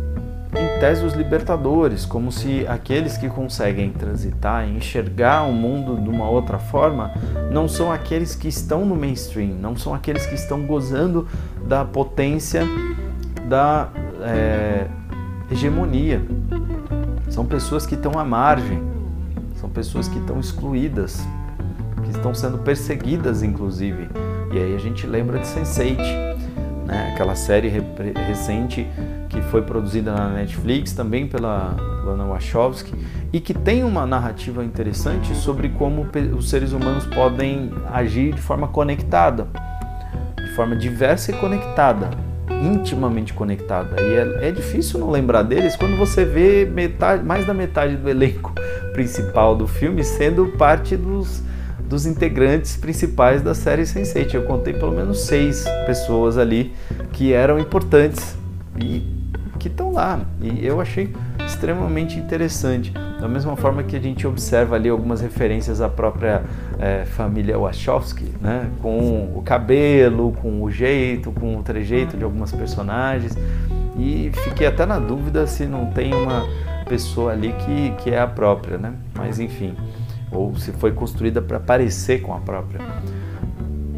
[0.53, 6.09] em tese os libertadores, como se aqueles que conseguem transitar e enxergar o mundo de
[6.09, 7.13] uma outra forma
[7.53, 11.29] não são aqueles que estão no mainstream, não são aqueles que estão gozando
[11.67, 12.65] da potência
[13.49, 13.89] da
[14.23, 14.87] é,
[15.51, 16.21] hegemonia.
[17.29, 18.83] São pessoas que estão à margem,
[19.55, 21.21] são pessoas que estão excluídas,
[22.03, 24.09] que estão sendo perseguidas, inclusive.
[24.53, 26.30] E aí a gente lembra de Sense8,
[26.91, 27.13] né?
[27.13, 27.73] aquela série
[28.27, 28.87] recente
[29.29, 32.93] que foi produzida na Netflix, também pela Lana Wachowski,
[33.33, 38.67] e que tem uma narrativa interessante sobre como os seres humanos podem agir de forma
[38.67, 39.47] conectada,
[40.37, 42.11] de forma diversa e conectada
[42.63, 44.03] intimamente conectada.
[44.03, 48.09] E é, é, difícil não lembrar deles quando você vê metade, mais da metade do
[48.09, 48.53] elenco
[48.93, 51.43] principal do filme sendo parte dos,
[51.91, 54.35] dos integrantes principais da série Sense8.
[54.35, 56.73] Eu contei pelo menos seis pessoas ali
[57.13, 58.39] que eram importantes
[58.81, 59.03] e
[59.59, 60.21] que estão lá.
[60.41, 61.13] E eu achei
[61.45, 62.93] extremamente interessante.
[63.21, 66.45] Da mesma forma que a gente observa ali algumas referências à própria
[66.79, 68.71] é, família Wachowski, né?
[68.81, 73.37] com o cabelo, com o jeito, com o trejeito de algumas personagens.
[73.99, 76.47] E fiquei até na dúvida se não tem uma
[76.89, 78.95] pessoa ali que, que é a própria, né?
[79.15, 79.77] Mas enfim,
[80.33, 82.81] ou se foi construída para parecer com a própria.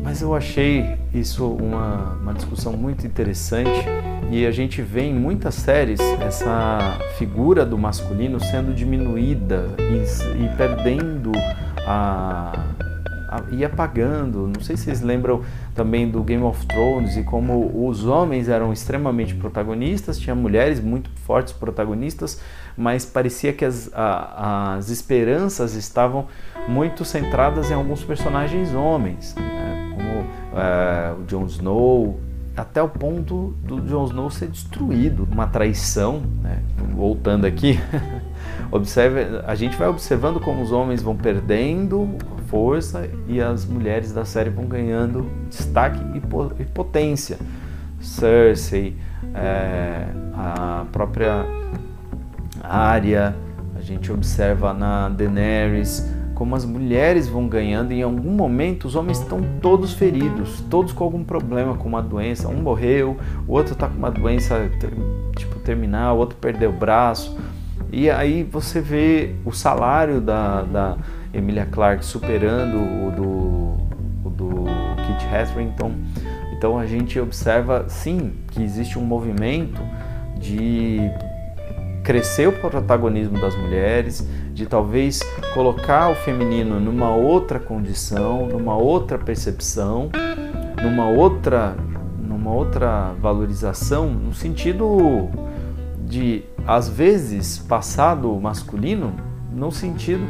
[0.02, 3.70] Mas eu achei isso uma, uma discussão muito interessante
[4.30, 10.56] e a gente vê em muitas séries essa figura do masculino sendo diminuída e, e
[10.56, 11.30] perdendo
[11.86, 12.64] a,
[13.32, 14.46] a, e apagando.
[14.46, 15.42] Não sei se vocês lembram
[15.74, 21.10] também do Game of Thrones e como os homens eram extremamente protagonistas, tinha mulheres muito
[21.24, 22.40] fortes protagonistas,
[22.76, 26.26] mas parecia que as, a, as esperanças estavam
[26.68, 29.94] muito centradas em alguns personagens homens, né?
[29.94, 32.20] como é, o Jon Snow,
[32.56, 36.62] até o ponto do Jon Snow ser destruído, uma traição, né?
[36.94, 37.80] voltando aqui,
[38.70, 42.16] observe, a gente vai observando como os homens vão perdendo
[42.52, 47.38] força e as mulheres da série vão ganhando destaque e potência.
[47.98, 48.94] Cersei,
[49.34, 51.46] é, a própria
[52.62, 53.34] Arya,
[53.74, 58.96] a gente observa na Daenerys, como as mulheres vão ganhando, e em algum momento os
[58.96, 62.48] homens estão todos feridos, todos com algum problema, com uma doença.
[62.48, 63.16] Um morreu,
[63.48, 64.68] o outro está com uma doença
[65.36, 67.34] tipo terminal, o outro perdeu o braço.
[67.90, 70.96] E aí você vê o salário da, da
[71.32, 74.64] Emilia Clarke superando o do, o do
[75.06, 75.92] Kit Harington.
[76.52, 79.80] Então a gente observa sim que existe um movimento
[80.38, 80.98] de
[82.02, 85.20] crescer o protagonismo das mulheres, de talvez
[85.54, 90.10] colocar o feminino numa outra condição, numa outra percepção,
[90.82, 91.76] numa outra,
[92.18, 95.30] numa outra valorização, no sentido
[96.06, 99.14] de às vezes passar do masculino
[99.52, 100.26] no sentido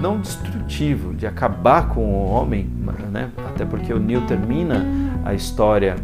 [0.00, 2.68] não destrutivo, de acabar com o homem,
[3.10, 3.30] né?
[3.48, 4.84] até porque o Neil termina
[5.24, 5.96] a história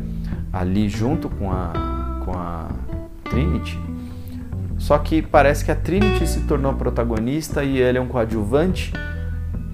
[0.53, 2.69] ali junto com a, com a
[3.25, 3.79] Trinity,
[4.79, 8.93] só que parece que a Trinity se tornou protagonista e ele é um coadjuvante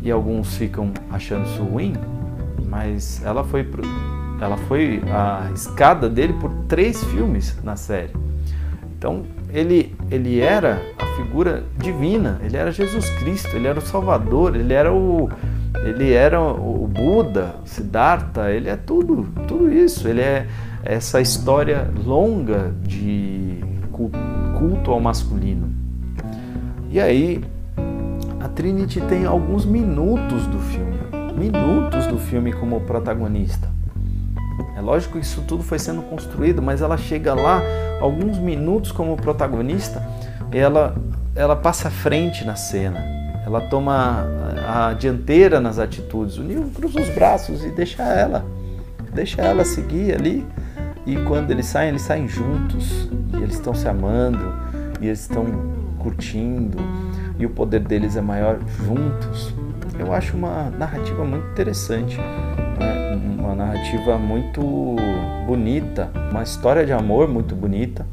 [0.03, 1.95] e alguns ficam achando isso ruim,
[2.69, 3.69] mas ela foi
[4.41, 8.11] ela foi a escada dele por três filmes na série.
[9.03, 14.55] Então ele ele era a figura divina, ele era Jesus Cristo, ele era o Salvador,
[14.55, 15.29] ele era o
[15.85, 20.07] ele era o Buda, Siddhartha, ele é tudo, tudo isso.
[20.07, 20.47] Ele é
[20.85, 23.59] essa história longa de
[24.57, 25.69] culto ao masculino.
[26.89, 27.43] E aí
[28.39, 31.01] a Trinity tem alguns minutos do filme,
[31.37, 33.69] minutos do filme como protagonista.
[34.83, 37.63] É lógico que isso tudo foi sendo construído, mas ela chega lá
[38.01, 40.03] alguns minutos como protagonista,
[40.51, 40.97] ela
[41.37, 42.99] ela passa à frente na cena.
[43.47, 44.27] Ela toma
[44.67, 46.37] a dianteira nas atitudes.
[46.37, 48.45] O Neo cruza os braços e deixa ela,
[49.15, 50.45] deixa ela seguir ali.
[51.07, 53.09] E quando eles saem, eles saem juntos.
[53.35, 54.53] E eles estão se amando.
[55.01, 55.47] E eles estão
[56.01, 56.79] curtindo.
[57.39, 59.55] E o poder deles é maior juntos.
[59.97, 62.19] Eu acho uma narrativa muito interessante.
[63.39, 64.63] Uma narrativa muito
[65.47, 66.11] bonita.
[66.31, 68.07] Uma história de amor muito bonita.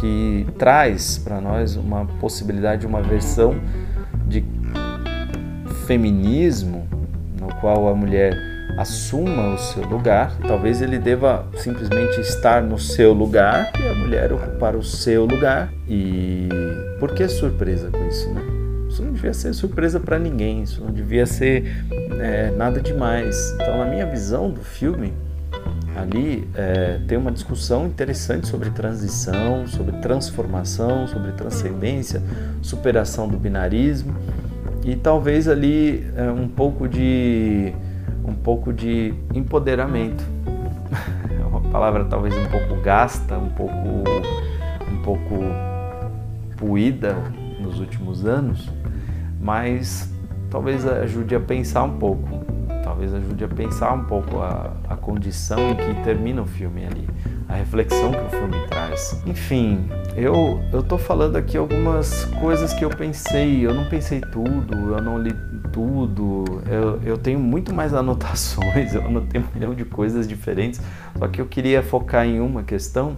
[0.00, 3.56] Que traz para nós uma possibilidade, uma versão
[4.26, 4.44] de
[5.86, 6.86] feminismo
[7.40, 8.34] no qual a mulher
[8.78, 10.36] assuma o seu lugar.
[10.46, 15.72] Talvez ele deva simplesmente estar no seu lugar e a mulher ocupar o seu lugar.
[15.88, 16.48] E
[16.98, 18.63] por que surpresa com isso, né?
[19.24, 21.64] Devia ser surpresa para ninguém, isso não devia ser
[22.20, 23.54] é, nada demais.
[23.54, 25.14] Então, na minha visão do filme,
[25.96, 32.22] ali é, tem uma discussão interessante sobre transição, sobre transformação, sobre transcendência,
[32.60, 34.14] superação do binarismo
[34.84, 37.72] e talvez ali é, um pouco de
[38.26, 40.22] um pouco de empoderamento.
[41.40, 43.74] É uma palavra talvez um pouco gasta, um pouco
[44.92, 45.44] um pouco
[46.58, 47.16] puída
[47.58, 48.68] nos últimos anos,
[49.44, 50.10] mas
[50.50, 52.42] talvez ajude a pensar um pouco,
[52.82, 57.06] talvez ajude a pensar um pouco a, a condição em que termina o filme ali,
[57.46, 59.22] a reflexão que o filme traz.
[59.26, 64.94] Enfim, eu eu tô falando aqui algumas coisas que eu pensei, eu não pensei tudo,
[64.94, 65.34] eu não li
[65.70, 70.80] tudo, eu, eu tenho muito mais anotações, eu anotei um milhão de coisas diferentes,
[71.18, 73.14] só que eu queria focar em uma questão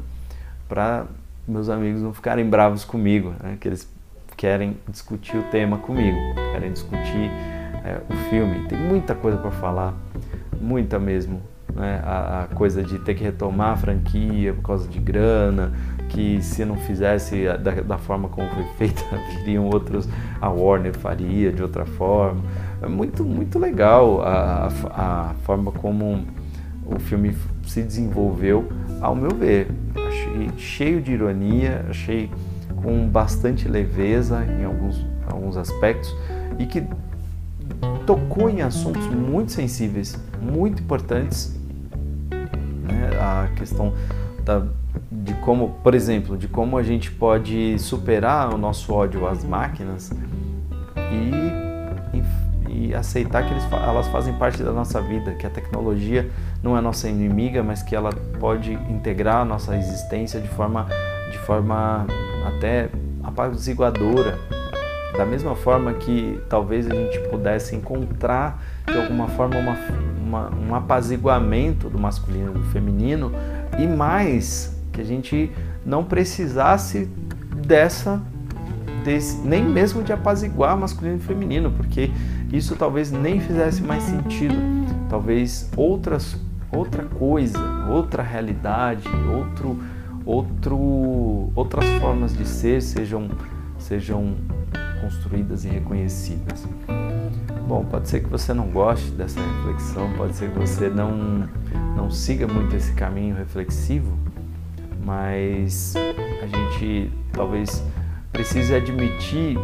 [0.68, 1.06] para
[1.46, 3.56] meus amigos não ficarem bravos comigo, né?
[3.60, 3.88] que eles
[4.36, 6.18] querem discutir o tema comigo,
[6.52, 7.30] querem discutir
[7.84, 8.68] é, o filme.
[8.68, 9.94] Tem muita coisa para falar,
[10.60, 11.40] muita mesmo.
[11.74, 12.00] Né?
[12.04, 15.72] A, a, coisa de ter que retomar a franquia por causa de grana,
[16.08, 19.02] que se não fizesse da, da forma como foi feita,
[19.38, 20.08] viriam outros,
[20.40, 22.42] a Warner faria de outra forma.
[22.82, 26.24] É muito, muito legal a, a, a forma como
[26.86, 27.34] o filme
[27.66, 28.68] se desenvolveu,
[29.00, 29.68] ao meu ver.
[29.94, 32.30] Achei cheio de ironia, achei
[32.86, 36.14] com bastante leveza em alguns, alguns aspectos
[36.56, 36.84] e que
[38.06, 41.58] tocou em assuntos muito sensíveis, muito importantes.
[42.30, 43.10] Né?
[43.20, 43.92] A questão
[44.44, 44.64] da,
[45.10, 50.12] de como, por exemplo, de como a gente pode superar o nosso ódio às máquinas
[51.10, 56.30] e, e, e aceitar que eles, elas fazem parte da nossa vida, que a tecnologia
[56.62, 60.86] não é nossa inimiga, mas que ela pode integrar a nossa existência de forma,
[61.30, 62.06] de forma
[62.46, 62.88] até
[63.22, 64.38] apaziguadora.
[65.16, 69.76] Da mesma forma que talvez a gente pudesse encontrar de alguma forma uma,
[70.20, 73.32] uma, um apaziguamento do masculino e do feminino
[73.78, 75.50] e mais que a gente
[75.84, 77.06] não precisasse
[77.66, 78.20] dessa
[79.04, 82.10] desse, nem mesmo de apaziguar masculino e feminino, porque
[82.52, 84.56] isso talvez nem fizesse mais sentido.
[85.08, 86.36] Talvez outras
[86.70, 87.58] outra coisa,
[87.88, 89.78] outra realidade, outro
[90.26, 93.30] outro outras formas de ser sejam
[93.78, 94.34] sejam
[95.00, 96.66] construídas e reconhecidas.
[97.68, 101.48] Bom, pode ser que você não goste dessa reflexão, pode ser que você não
[101.96, 104.18] não siga muito esse caminho reflexivo,
[105.04, 105.94] mas
[106.42, 107.82] a gente talvez
[108.32, 109.56] precise admitir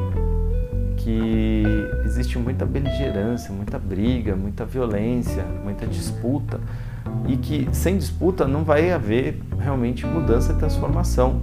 [0.96, 1.64] que
[2.04, 6.60] existe muita beligerância, muita briga, muita violência, muita disputa
[7.26, 11.40] e que sem disputa não vai haver realmente mudança e transformação.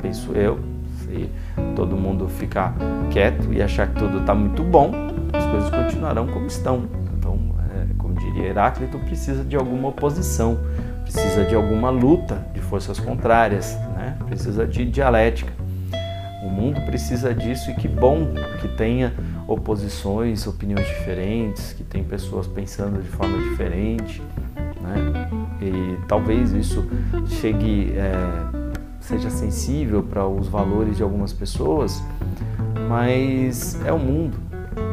[0.00, 0.58] Penso eu,
[1.00, 1.28] se
[1.76, 2.74] todo mundo ficar
[3.10, 4.90] quieto e achar que tudo está muito bom,
[5.32, 6.84] as coisas continuarão como estão.
[7.18, 7.38] Então,
[7.74, 10.58] é, como diria Heráclito, precisa de alguma oposição,
[11.02, 14.16] precisa de alguma luta de forças contrárias, né?
[14.26, 15.52] precisa de dialética.
[16.42, 19.12] O mundo precisa disso e que bom que tenha
[19.46, 24.20] oposições, opiniões diferentes, que tem pessoas pensando de forma diferente?
[25.62, 26.84] E talvez isso
[27.26, 28.12] chegue, é,
[28.98, 32.02] seja sensível para os valores de algumas pessoas,
[32.88, 34.36] mas é o mundo,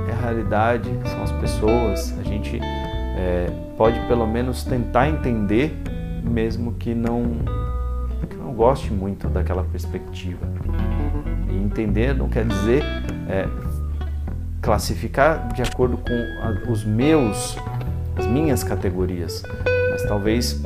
[0.07, 2.13] é a realidade, são as pessoas.
[2.20, 5.76] A gente é, pode pelo menos tentar entender,
[6.24, 7.24] mesmo que não,
[8.30, 10.47] que não goste muito daquela perspectiva.
[11.49, 12.84] E entender não quer dizer
[13.28, 13.47] é,
[14.61, 17.57] classificar de acordo com os meus,
[18.15, 19.41] as minhas categorias,
[20.10, 20.60] talvez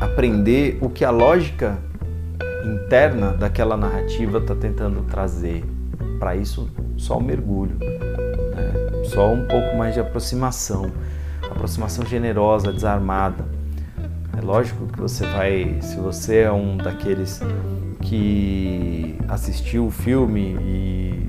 [0.00, 1.76] aprender o que a lógica
[2.64, 5.62] interna daquela narrativa está tentando trazer.
[6.18, 9.04] Para isso só o mergulho, né?
[9.04, 10.90] só um pouco mais de aproximação,
[11.50, 13.44] aproximação generosa, desarmada.
[14.38, 17.42] É lógico que você vai, se você é um daqueles
[18.00, 21.28] que assistiu o filme e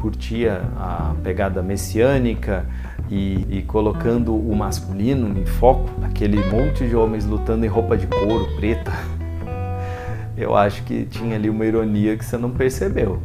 [0.00, 2.64] curtia a pegada messiânica
[3.10, 8.06] e, e, colocando o masculino em foco, aquele monte de homens lutando em roupa de
[8.06, 8.92] couro preta,
[10.36, 13.20] eu acho que tinha ali uma ironia que você não percebeu.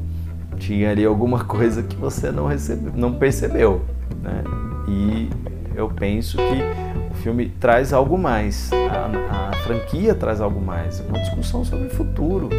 [0.58, 3.86] Tinha ali alguma coisa que você não, recebeu, não percebeu.
[4.24, 4.44] Né?
[4.88, 5.30] E
[5.76, 11.20] eu penso que o filme traz algo mais, a, a franquia traz algo mais, uma
[11.20, 12.50] discussão sobre o futuro,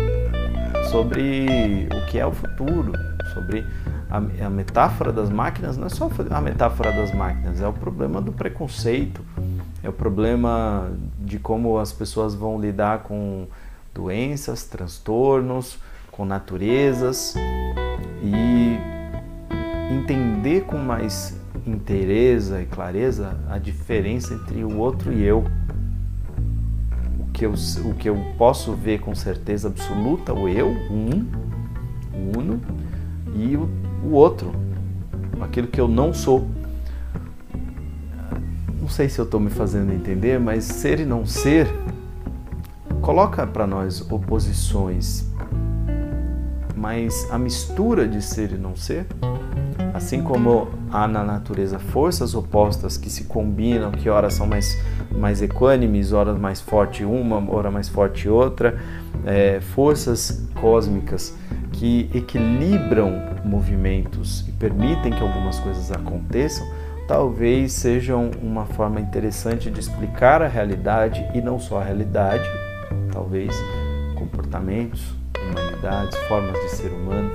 [0.90, 2.92] sobre o que é o futuro,
[3.34, 3.64] sobre
[4.16, 8.20] a, a, metáfora das máquinas não é só a metáfora das máquinas, é o problema
[8.20, 9.22] do preconceito,
[9.82, 13.46] é o problema de como as pessoas vão lidar com
[13.94, 15.78] doenças, transtornos,
[16.10, 17.34] com naturezas
[18.22, 18.78] e
[19.92, 25.44] entender com mais inteireza e clareza a diferença entre o outro e eu.
[27.20, 27.52] O que eu,
[27.84, 31.26] o que eu posso ver com certeza absoluta, o eu, um,
[32.14, 32.60] o uno,
[33.34, 33.68] e o,
[34.02, 34.52] o outro,
[35.40, 36.46] aquilo que eu não sou.
[38.80, 41.68] Não sei se eu estou me fazendo entender, mas ser e não ser
[43.06, 45.24] coloca para nós oposições,
[46.74, 49.06] mas a mistura de ser e não ser,
[49.94, 54.76] assim como há na natureza forças opostas que se combinam, que horas são mais,
[55.16, 58.76] mais equânimes, horas mais forte uma, hora mais forte outra,
[59.26, 61.36] é, forças cósmicas
[61.72, 63.12] que equilibram
[63.44, 66.66] movimentos e permitem que algumas coisas aconteçam,
[67.06, 72.48] talvez sejam uma forma interessante de explicar a realidade e não só a realidade,
[73.12, 73.54] talvez
[74.14, 77.30] comportamentos, humanidades, formas de ser humano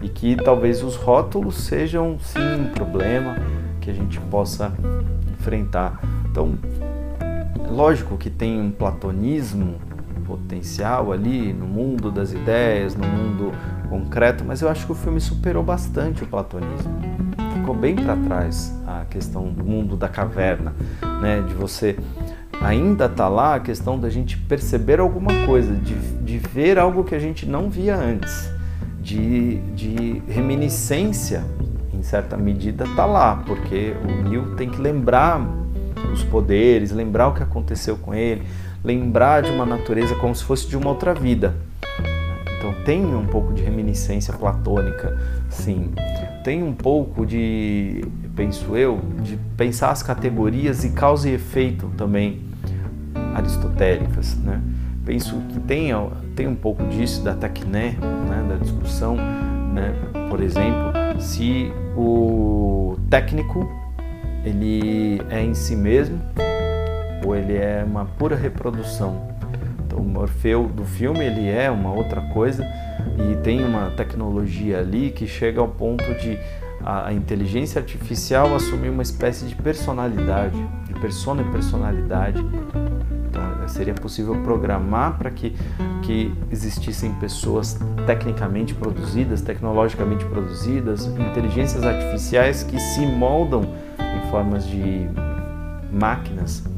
[0.00, 3.36] e que talvez os rótulos sejam sim um problema
[3.80, 4.72] que a gente possa
[5.32, 6.00] enfrentar.
[6.30, 6.58] Então,
[7.70, 9.76] lógico que tem um platonismo
[10.26, 13.52] potencial ali no mundo das ideias, no mundo
[13.88, 16.92] concreto, mas eu acho que o filme superou bastante o platonismo.
[17.54, 20.74] Ficou bem para trás a questão do mundo da caverna,
[21.20, 21.96] né, de você
[22.60, 27.14] ainda está lá a questão da gente perceber alguma coisa, de, de ver algo que
[27.14, 28.50] a gente não via antes,
[29.00, 31.44] de, de reminiscência,
[31.92, 35.40] em certa medida, está lá, porque o Neil tem que lembrar
[36.12, 38.42] os poderes, lembrar o que aconteceu com ele,
[38.84, 41.54] lembrar de uma natureza como se fosse de uma outra vida.
[42.58, 45.18] Então tem um pouco de reminiscência platônica,
[45.48, 45.90] sim.
[46.44, 48.04] Tem um pouco de,
[48.36, 52.42] penso eu, de pensar as categorias e causa e efeito também
[53.34, 54.60] aristotélicas, né?
[55.04, 55.90] Penso que tem,
[56.36, 57.96] tem um pouco disso da tecné,
[58.28, 59.94] né, da discussão, né?
[60.28, 63.68] Por exemplo, se o técnico
[64.44, 66.20] ele é em si mesmo
[67.24, 69.28] ou ele é uma pura reprodução.
[69.86, 72.66] Então, o Morfeu do filme ele é uma outra coisa
[73.18, 76.38] e tem uma tecnologia ali que chega ao ponto de
[76.84, 80.56] a, inteligência artificial assumir uma espécie de personalidade,
[80.86, 82.44] de persona e personalidade
[83.68, 85.54] seria possível programar para que,
[86.02, 93.62] que existissem pessoas tecnicamente produzidas, tecnologicamente produzidas, inteligências artificiais que se moldam
[93.98, 95.08] em formas de
[95.92, 96.73] máquinas.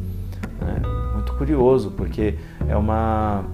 [0.67, 0.83] Né?
[1.15, 2.35] Muito curioso, porque
[2.69, 3.45] é uma,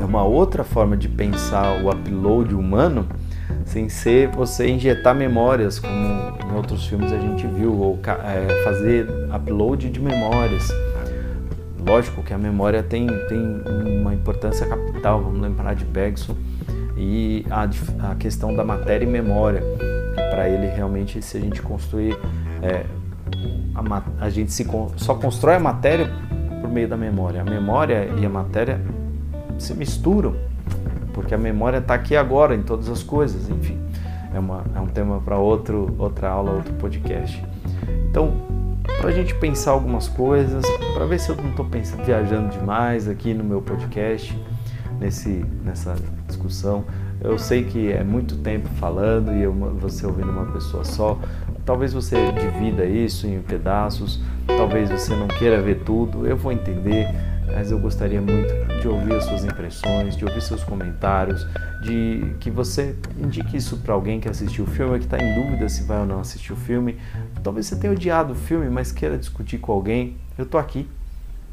[0.00, 3.06] é uma outra forma de pensar o upload humano
[3.64, 9.06] sem ser você injetar memórias, como em outros filmes a gente viu, ou é, fazer
[9.34, 10.68] upload de memórias.
[11.84, 13.62] Lógico que a memória tem, tem
[13.98, 16.36] uma importância capital, vamos lembrar de Bergson
[16.96, 17.68] e a,
[18.10, 19.62] a questão da matéria e memória,
[20.30, 22.16] para ele realmente se a gente construir,
[22.62, 22.84] é,
[23.74, 24.66] a, a, gente se,
[24.96, 26.10] só constrói a matéria
[26.60, 27.40] por meio da memória.
[27.40, 28.80] A memória e a matéria
[29.58, 30.34] se misturam,
[31.12, 33.78] porque a memória está aqui agora em todas as coisas, enfim,
[34.34, 37.42] é, uma, é um tema para outra aula, outro podcast.
[38.10, 38.32] Então,
[39.00, 40.64] para a gente pensar algumas coisas,
[40.94, 41.66] para ver se eu não estou
[42.04, 44.38] viajando demais aqui no meu podcast,
[45.02, 46.84] nesse, nessa discussão.
[47.20, 51.18] Eu sei que é muito tempo falando e eu, você ouvindo uma pessoa só.
[51.64, 57.06] Talvez você divida isso em pedaços, talvez você não queira ver tudo, eu vou entender
[57.54, 61.46] mas eu gostaria muito de ouvir as suas impressões, de ouvir seus comentários,
[61.82, 65.68] de que você indique isso para alguém que assistiu o filme, que está em dúvida
[65.68, 66.98] se vai ou não assistir o filme.
[67.42, 70.16] Talvez você tenha odiado o filme, mas queira discutir com alguém.
[70.36, 70.88] Eu estou aqui.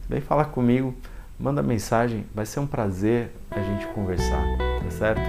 [0.08, 0.96] Vem falar comigo,
[1.40, 5.22] manda mensagem, vai ser um prazer a gente conversar, tá certo?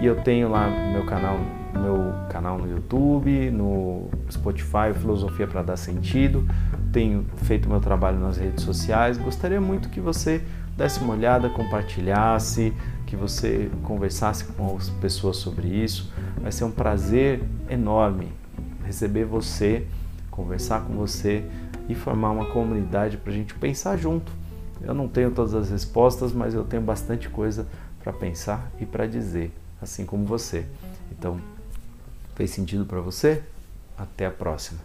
[0.00, 1.38] E eu tenho lá meu canal,
[1.74, 6.46] meu canal no YouTube, no Spotify, Filosofia para dar sentido.
[6.92, 9.18] Tenho feito meu trabalho nas redes sociais.
[9.18, 10.42] Gostaria muito que você
[10.76, 12.72] desse uma olhada, compartilhasse,
[13.06, 16.10] que você conversasse com as pessoas sobre isso.
[16.40, 18.32] Vai ser um prazer enorme
[18.90, 19.86] receber você,
[20.30, 21.44] conversar com você
[21.88, 24.32] e formar uma comunidade para a gente pensar junto.
[24.82, 27.68] Eu não tenho todas as respostas, mas eu tenho bastante coisa
[28.02, 30.66] para pensar e para dizer, assim como você.
[31.12, 31.38] Então,
[32.40, 33.42] Fez sentido para você?
[33.98, 34.80] Até a próxima.